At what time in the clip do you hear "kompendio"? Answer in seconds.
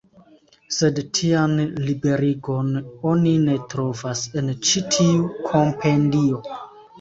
5.51-6.43